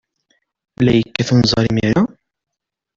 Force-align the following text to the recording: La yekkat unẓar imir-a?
La 0.83 0.91
yekkat 0.97 1.29
unẓar 1.33 1.65
imir-a? 1.69 2.01